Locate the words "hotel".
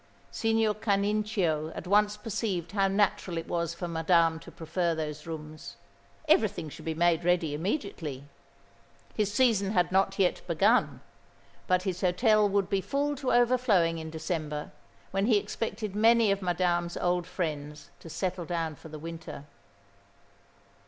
12.01-12.49